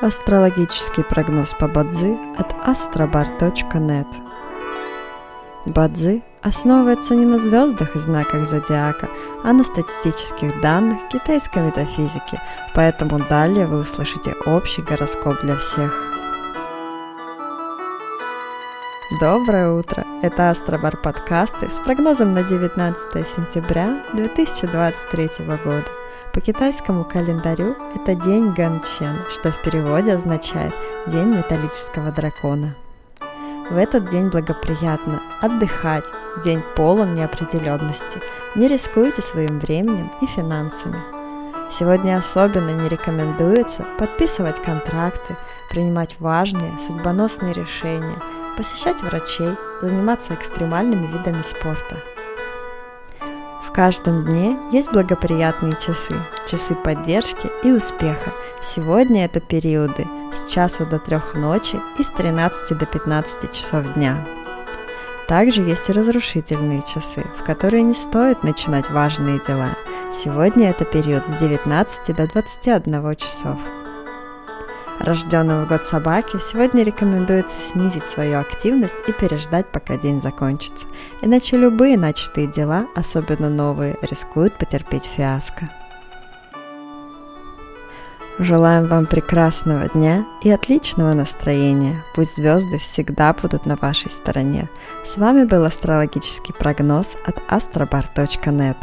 [0.00, 4.06] Астрологический прогноз по Бадзи от astrobar.net
[5.66, 9.08] Бадзи основывается не на звездах и знаках зодиака,
[9.42, 12.40] а на статистических данных китайской метафизики,
[12.76, 15.92] поэтому далее вы услышите общий гороскоп для всех.
[19.20, 20.06] Доброе утро!
[20.22, 25.28] Это Астробар подкасты с прогнозом на 19 сентября 2023
[25.64, 25.97] года.
[26.38, 30.72] По китайскому календарю это день Ганчен, что в переводе означает
[31.08, 32.76] «день металлического дракона».
[33.68, 36.04] В этот день благоприятно отдыхать,
[36.44, 38.22] день полон неопределенности.
[38.54, 41.02] Не рискуйте своим временем и финансами.
[41.72, 45.34] Сегодня особенно не рекомендуется подписывать контракты,
[45.70, 48.22] принимать важные судьбоносные решения,
[48.56, 52.00] посещать врачей, заниматься экстремальными видами спорта–
[53.68, 56.14] в каждом дне есть благоприятные часы,
[56.46, 58.32] часы поддержки и успеха.
[58.62, 64.26] Сегодня это периоды с часу до трех ночи и с 13 до 15 часов дня.
[65.28, 69.76] Также есть и разрушительные часы, в которые не стоит начинать важные дела.
[70.10, 73.58] Сегодня это период с 19 до 21 часов.
[75.08, 80.86] Рожденным в год собаки сегодня рекомендуется снизить свою активность и переждать, пока день закончится.
[81.22, 85.70] Иначе любые начатые дела, особенно новые, рискуют потерпеть фиаско.
[88.38, 92.04] Желаем вам прекрасного дня и отличного настроения.
[92.14, 94.68] Пусть звезды всегда будут на вашей стороне.
[95.06, 98.76] С вами был астрологический прогноз от astrobar.net.